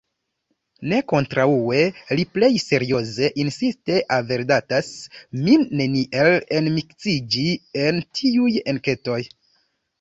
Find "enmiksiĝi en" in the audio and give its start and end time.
6.63-8.05